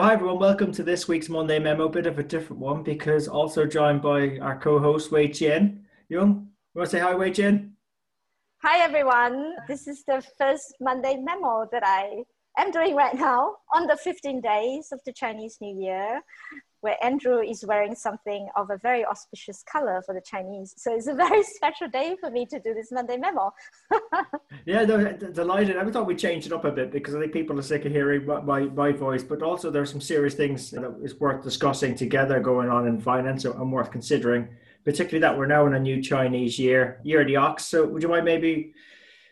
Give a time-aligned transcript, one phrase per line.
[0.00, 1.88] Hi everyone, welcome to this week's Monday Memo.
[1.88, 5.80] Bit of a different one because also joined by our co-host Wei Jian.
[6.08, 7.72] Young, you want to say hi, Wei Jian?
[8.62, 9.56] Hi everyone.
[9.66, 12.22] This is the first Monday Memo that I
[12.56, 16.22] am doing right now on the 15 days of the Chinese New Year
[16.80, 20.74] where Andrew is wearing something of a very auspicious color for the Chinese.
[20.76, 23.52] So it's a very special day for me to do this Monday memo.
[24.66, 25.76] yeah, no, delighted.
[25.76, 27.92] I thought we'd change it up a bit because I think people are sick of
[27.92, 32.40] hearing my, my voice, but also there's some serious things that is worth discussing together
[32.40, 34.48] going on in finance and worth considering,
[34.84, 37.66] particularly that we're now in a new Chinese year, year of the ox.
[37.66, 38.72] So would you mind maybe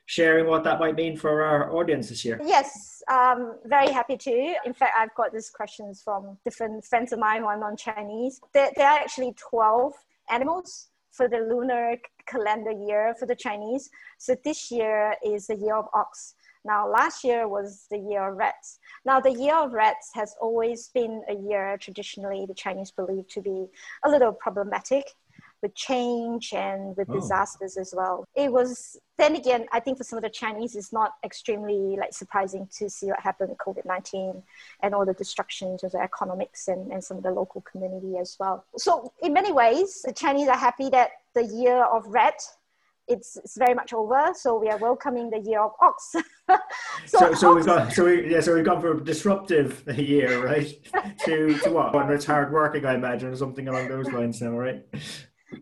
[0.06, 2.40] sharing what that might mean for our audience this year?
[2.44, 4.54] Yes, um, very happy to.
[4.64, 8.40] In fact, I've got these questions from different friends of mine who are non-Chinese.
[8.54, 9.92] There, there are actually 12
[10.30, 13.90] animals for the lunar calendar year for the Chinese.
[14.18, 16.34] So this year is the year of ox.
[16.64, 18.80] Now, last year was the year of rats.
[19.04, 23.40] Now, the year of rats has always been a year traditionally the Chinese believe to
[23.40, 23.66] be
[24.04, 25.04] a little problematic
[25.62, 27.20] with change and with oh.
[27.20, 28.24] disasters as well.
[28.34, 32.12] It was then again, I think for some of the Chinese, it's not extremely like
[32.12, 34.42] surprising to see what happened with COVID nineteen
[34.82, 38.36] and all the destructions of the economics and, and some of the local community as
[38.38, 38.64] well.
[38.76, 42.34] So in many ways, the Chinese are happy that the year of red
[43.08, 44.32] it's, it's very much over.
[44.34, 46.14] So we are welcoming the year of ox.
[47.06, 50.44] so, so, so we've got so we yeah so we've gone from a disruptive year
[50.44, 50.72] right
[51.24, 51.94] to to what?
[51.94, 54.84] When it's hard working, I imagine, or something along those lines now, right?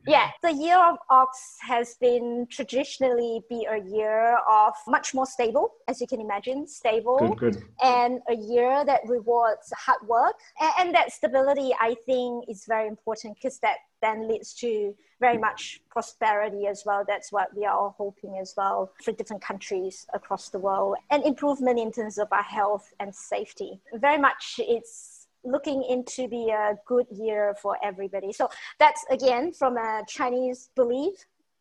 [0.07, 5.73] Yeah, the year of ox has been traditionally be a year of much more stable,
[5.89, 7.65] as you can imagine, stable, good, good.
[7.83, 10.35] and a year that rewards hard work.
[10.61, 15.39] And, and that stability, I think, is very important because that then leads to very
[15.39, 17.05] much prosperity as well.
[17.07, 21.25] That's what we are all hoping as well for different countries across the world, and
[21.25, 23.81] improvement in terms of our health and safety.
[23.95, 25.14] Very much, it's
[25.45, 28.33] looking into be a good year for everybody.
[28.33, 31.15] So that's again from a Chinese belief,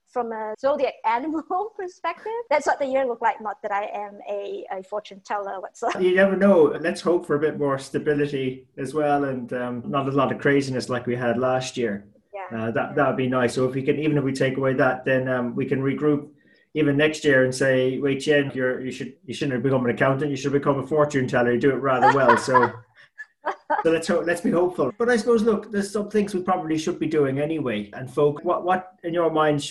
[0.08, 2.32] from a zodiac animal perspective.
[2.50, 3.42] That's what the year looked like.
[3.42, 6.02] Not that I am a, a fortune teller whatsoever.
[6.02, 6.78] You never know.
[6.80, 10.40] Let's hope for a bit more stability as well, and um, not a lot of
[10.40, 12.06] craziness like we had last year.
[12.34, 12.68] Yeah.
[12.68, 13.56] Uh, that that would be nice.
[13.56, 16.30] So if we can, even if we take away that, then um, we can regroup
[16.74, 19.92] even next year and say, "Wait, Jen, you're you should you shouldn't have become an
[19.92, 20.32] accountant.
[20.32, 21.54] You should become a fortune teller.
[21.54, 22.72] You do it rather well." So
[23.84, 24.92] so let's hope, let's be hopeful.
[24.98, 27.90] But I suppose, look, there's some things we probably should be doing anyway.
[27.94, 29.70] And folk, what what in your mind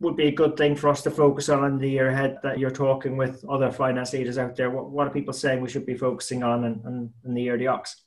[0.00, 2.58] would be a good thing for us to focus on in the year ahead that
[2.58, 4.70] you're talking with other finance leaders out there?
[4.70, 7.54] What, what are people saying we should be focusing on in, in, in the year
[7.54, 8.02] of the ox?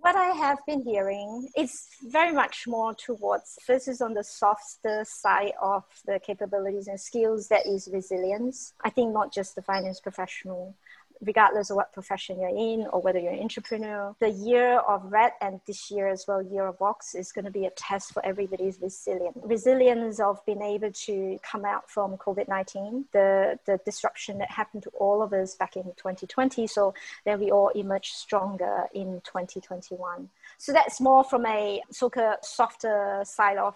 [0.00, 5.04] What I have been hearing is very much more towards this is on the softer
[5.06, 8.72] side of the capabilities and skills that is resilience.
[8.82, 10.74] I think not just the finance professional,
[11.22, 14.14] regardless of what profession you're in or whether you're an entrepreneur.
[14.20, 17.50] The year of red and this year as well, year of ox, is going to
[17.50, 19.36] be a test for everybody's resilience.
[19.42, 24.82] Resilience of being able to come out from COVID 19, the, the disruption that happened
[24.84, 26.66] to all of us back in 2020.
[26.66, 26.94] So
[27.24, 30.28] then we all emerge stronger in 2021.
[30.58, 33.74] So that's more from a so-called softer side of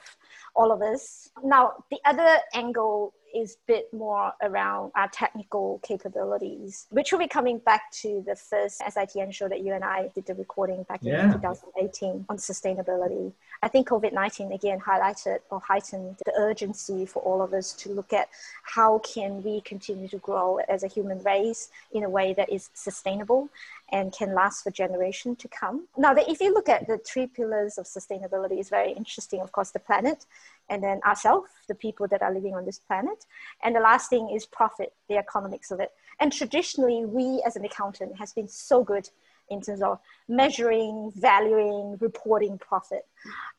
[0.55, 1.31] all of us.
[1.43, 7.29] Now, the other angle is a bit more around our technical capabilities, which will be
[7.29, 11.05] coming back to the first SITN show that you and I did the recording back
[11.05, 13.33] in 2018 on sustainability.
[13.63, 17.91] I think COVID 19 again highlighted or heightened the urgency for all of us to
[17.91, 18.29] look at
[18.63, 22.71] how can we continue to grow as a human race in a way that is
[22.75, 23.49] sustainable
[23.95, 25.87] and can last for generations to come.
[25.97, 29.41] Now, if you look at the three pillars of sustainability, it's very interesting.
[29.41, 30.27] Of course, the planet,
[30.69, 33.25] and then ourselves, the people that are living on this planet,
[33.63, 35.93] and the last thing is profit, the economics of it.
[36.19, 39.09] And traditionally, we as an accountant has been so good
[39.49, 43.07] in terms of measuring, valuing, reporting profit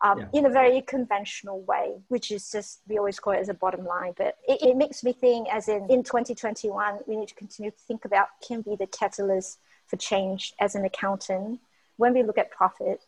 [0.02, 0.26] um, yeah.
[0.34, 3.86] in a very conventional way, which is just, we always call it as a bottom
[3.86, 4.14] line.
[4.18, 7.78] But it, it makes me think, as in, in 2021, we need to continue to
[7.88, 11.60] think about can be the catalyst for change as an accountant
[11.98, 13.02] when we look at profit?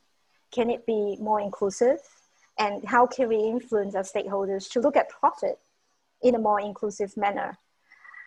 [0.51, 2.00] Can it be more inclusive?
[2.59, 5.59] And how can we influence our stakeholders to look at profit
[6.21, 7.57] in a more inclusive manner?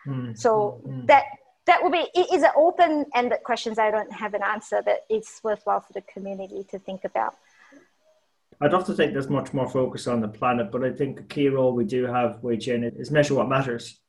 [0.07, 1.25] Mm, so mm, that
[1.67, 3.77] that will be it is an open-ended questions.
[3.77, 7.35] I don't have an answer, but it's worthwhile for the community to think about.
[8.61, 11.23] I'd love to think there's much more focus on the planet, but I think a
[11.23, 13.99] key role we do have, which in is measure what matters.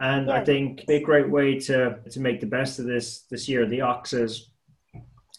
[0.00, 0.30] And.
[0.30, 3.80] I think a great way to to make the best of this this year, the
[3.80, 4.50] ox is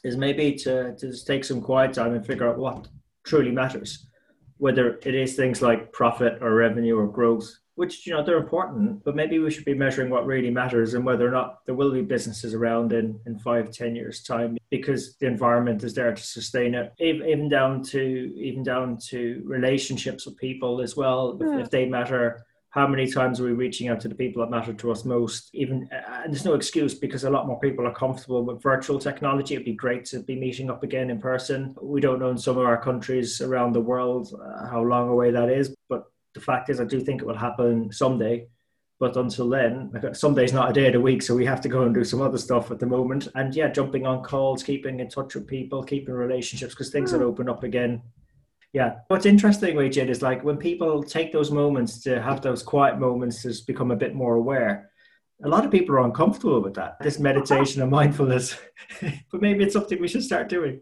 [0.04, 2.88] is maybe to, to just take some quiet time and figure out what
[3.26, 4.08] truly matters,
[4.58, 9.04] whether it is things like profit or revenue or growth which you know they're important
[9.04, 11.92] but maybe we should be measuring what really matters and whether or not there will
[11.92, 16.24] be businesses around in in five ten years time because the environment is there to
[16.24, 18.02] sustain it even down to
[18.36, 21.48] even down to relationships with people as well yeah.
[21.48, 21.60] if, hmm.
[21.60, 22.44] if they matter
[22.78, 25.50] how many times are we reaching out to the people that matter to us most?
[25.54, 29.00] Even uh, and there's no excuse because a lot more people are comfortable with virtual
[29.00, 29.56] technology.
[29.56, 31.76] It'd be great to be meeting up again in person.
[31.82, 35.32] We don't know in some of our countries around the world uh, how long away
[35.32, 36.04] that is but
[36.34, 38.48] the fact is i do think it will happen someday.
[39.00, 41.82] But until then someday's not a day of the week so we have to go
[41.82, 43.28] and do some other stuff at the moment.
[43.34, 47.22] And yeah jumping on calls keeping in touch with people keeping relationships because things will
[47.22, 47.26] hmm.
[47.26, 48.04] open up again
[48.74, 48.96] yeah.
[49.08, 53.42] What's interesting, Jin, is like when people take those moments to have those quiet moments
[53.44, 54.92] to become a bit more aware,
[55.44, 58.58] a lot of people are uncomfortable with that, this meditation and mindfulness.
[59.32, 60.82] but maybe it's something we should start doing.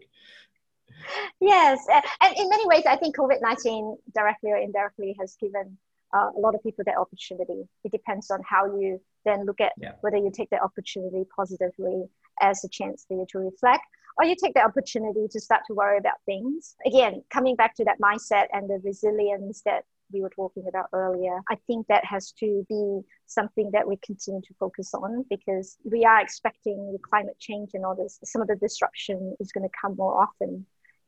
[1.40, 1.86] Yes.
[2.20, 5.76] And in many ways, I think COVID 19 directly or indirectly has given
[6.14, 7.68] uh, a lot of people that opportunity.
[7.84, 9.92] It depends on how you then look at yeah.
[10.00, 12.04] whether you take that opportunity positively
[12.40, 13.84] as a chance for you to reflect
[14.18, 16.74] or you take the opportunity to start to worry about things.
[16.86, 21.40] Again, coming back to that mindset and the resilience that we were talking about earlier,
[21.50, 26.04] I think that has to be something that we continue to focus on because we
[26.04, 29.74] are expecting the climate change and all this, some of the disruption is going to
[29.80, 30.64] come more often.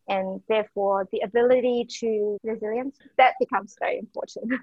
[0.08, 4.52] And therefore, the ability to resilience, that becomes very important.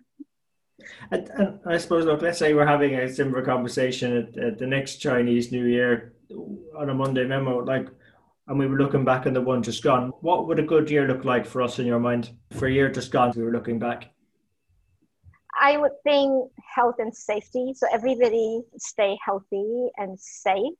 [1.09, 4.68] And, and, I suppose, look, let's say we're having a similar conversation at, at, the
[4.68, 6.13] next Chinese New Year
[6.77, 7.63] on a Monday memo.
[7.63, 7.88] Like,
[8.47, 11.07] and we were looking back on the one just gone, what would a good year
[11.07, 12.31] look like for us in your mind?
[12.51, 14.12] For a year just gone, we were looking back.
[15.59, 17.74] I would think health and safety.
[17.75, 20.74] So everybody stay healthy and safe.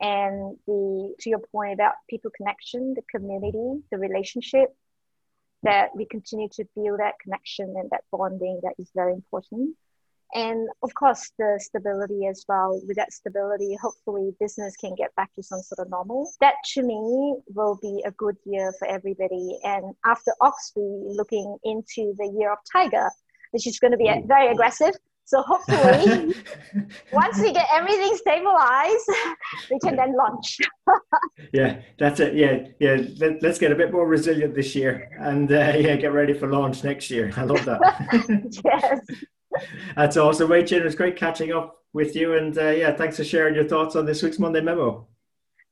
[0.00, 4.74] And the to your point about people connection, the community, the relationship,
[5.62, 9.76] that we continue to build that connection and that bonding that is very important
[10.34, 12.80] and of course the stability as well.
[12.86, 16.30] With that stability hopefully business can get back to some sort of normal.
[16.40, 19.58] That to me will be a good year for everybody.
[19.64, 23.10] And after oxley looking into the year of tiger
[23.52, 24.94] which is going to be very aggressive.
[25.24, 26.34] So hopefully
[27.12, 29.10] once we get everything stabilized
[29.70, 30.58] we can then launch.
[31.52, 32.34] Yeah that's it.
[32.34, 35.10] Yeah yeah Let, us get a bit more resilient this year.
[35.18, 37.32] And uh, yeah get ready for launch next year.
[37.36, 37.80] I love that.
[38.64, 39.00] Yes
[39.96, 40.48] that's awesome.
[40.50, 42.34] Wei Jin, it was great catching up with you.
[42.34, 45.06] And uh, yeah, thanks for sharing your thoughts on this week's Monday Memo.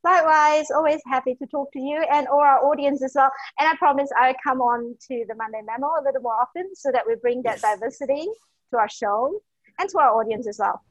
[0.05, 3.31] Likewise, always happy to talk to you and all our audience as well.
[3.59, 6.91] And I promise I'll come on to the Monday Memo a little more often so
[6.93, 7.63] that we bring that yes.
[7.63, 8.27] diversity
[8.71, 9.41] to our show
[9.79, 10.83] and to our audience as well.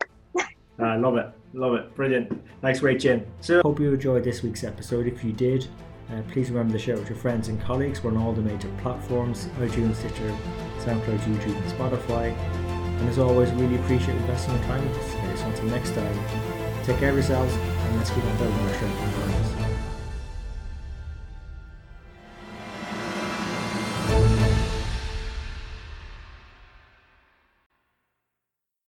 [0.79, 1.27] I uh, love it.
[1.53, 1.95] Love it.
[1.95, 2.41] Brilliant.
[2.61, 3.25] Thanks, Wei Jin.
[3.39, 5.07] So, hope you enjoyed this week's episode.
[5.07, 5.67] If you did,
[6.11, 8.03] uh, please remember to share it with your friends and colleagues.
[8.03, 10.35] We're on all the major platforms iTunes, Stitcher,
[10.79, 12.66] SoundCloud, YouTube, and Spotify.
[12.99, 15.35] And as always, really appreciate investing your time with us today.
[15.35, 19.66] So until next time, take care of yourselves and let's keep on building our show.